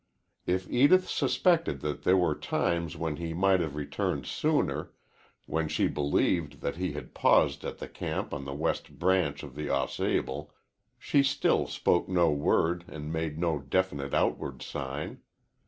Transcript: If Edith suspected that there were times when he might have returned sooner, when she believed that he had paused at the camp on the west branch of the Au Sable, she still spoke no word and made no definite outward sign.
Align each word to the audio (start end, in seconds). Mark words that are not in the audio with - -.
If 0.47 0.67
Edith 0.67 1.07
suspected 1.07 1.81
that 1.81 2.01
there 2.01 2.17
were 2.17 2.33
times 2.33 2.97
when 2.97 3.17
he 3.17 3.35
might 3.35 3.59
have 3.59 3.75
returned 3.75 4.25
sooner, 4.25 4.93
when 5.45 5.67
she 5.67 5.87
believed 5.87 6.61
that 6.61 6.77
he 6.77 6.93
had 6.93 7.13
paused 7.13 7.63
at 7.63 7.77
the 7.77 7.87
camp 7.87 8.33
on 8.33 8.43
the 8.45 8.51
west 8.55 8.97
branch 8.97 9.43
of 9.43 9.53
the 9.53 9.69
Au 9.69 9.85
Sable, 9.85 10.55
she 10.97 11.21
still 11.21 11.67
spoke 11.67 12.09
no 12.09 12.31
word 12.31 12.83
and 12.87 13.13
made 13.13 13.37
no 13.37 13.59
definite 13.59 14.15
outward 14.15 14.63
sign. 14.63 15.21